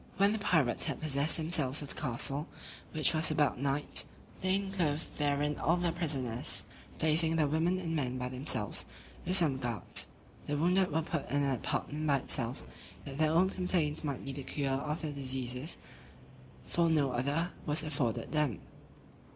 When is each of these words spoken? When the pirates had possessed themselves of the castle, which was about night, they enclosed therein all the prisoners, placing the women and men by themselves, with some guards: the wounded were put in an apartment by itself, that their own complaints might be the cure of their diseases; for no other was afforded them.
When 0.17 0.31
the 0.31 0.39
pirates 0.39 0.85
had 0.85 0.99
possessed 0.99 1.37
themselves 1.37 1.83
of 1.83 1.89
the 1.93 2.01
castle, 2.01 2.47
which 2.91 3.13
was 3.13 3.29
about 3.29 3.59
night, 3.59 4.03
they 4.41 4.55
enclosed 4.55 5.17
therein 5.19 5.59
all 5.59 5.77
the 5.77 5.91
prisoners, 5.91 6.65
placing 6.97 7.35
the 7.35 7.47
women 7.47 7.77
and 7.77 7.95
men 7.95 8.17
by 8.17 8.27
themselves, 8.29 8.87
with 9.27 9.35
some 9.37 9.59
guards: 9.59 10.07
the 10.47 10.57
wounded 10.57 10.89
were 10.91 11.03
put 11.03 11.29
in 11.29 11.43
an 11.43 11.51
apartment 11.53 12.07
by 12.07 12.17
itself, 12.17 12.63
that 13.05 13.19
their 13.19 13.29
own 13.29 13.51
complaints 13.51 14.03
might 14.03 14.25
be 14.25 14.31
the 14.31 14.41
cure 14.41 14.71
of 14.73 15.03
their 15.03 15.13
diseases; 15.13 15.77
for 16.65 16.89
no 16.89 17.11
other 17.11 17.51
was 17.67 17.83
afforded 17.83 18.31
them. 18.31 18.57